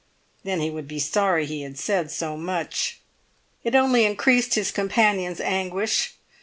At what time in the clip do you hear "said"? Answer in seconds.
1.77-2.09